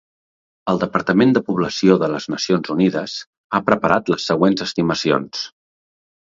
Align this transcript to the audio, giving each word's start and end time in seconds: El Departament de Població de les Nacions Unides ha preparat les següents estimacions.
El 0.71 0.79
Departament 0.83 1.33
de 1.35 1.43
Població 1.49 1.97
de 2.03 2.09
les 2.13 2.25
Nacions 2.35 2.71
Unides 2.77 3.19
ha 3.53 3.61
preparat 3.69 4.11
les 4.15 4.27
següents 4.31 4.65
estimacions. 4.67 5.45